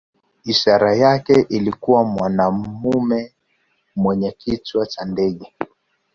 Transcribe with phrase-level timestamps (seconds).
[0.43, 3.33] Ishara yake ilikuwa mwanamume
[3.95, 5.55] mwenye kichwa cha ndege.